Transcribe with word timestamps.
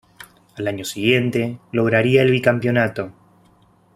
Al 0.57 0.67
año 0.67 0.83
siguiente 0.83 1.59
lograría 1.71 2.23
el 2.23 2.31
bicampeonato. 2.31 3.13